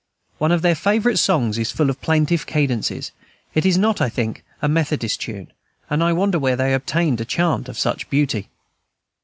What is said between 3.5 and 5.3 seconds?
it is not, I think, a Methodist